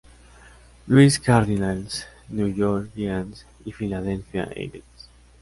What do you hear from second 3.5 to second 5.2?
y Philadelphia Eagles.